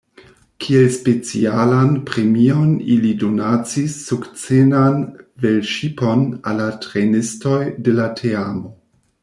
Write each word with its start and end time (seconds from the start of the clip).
Kiel 0.63 0.85
specialan 0.93 1.91
premion 2.11 2.71
ili 2.95 3.11
donacis 3.25 3.99
sukcenan 4.07 5.05
velŝipon 5.45 6.27
al 6.53 6.61
la 6.63 6.69
trejnistoj 6.87 7.63
de 7.89 7.99
la 8.01 8.13
teamo. 8.23 8.75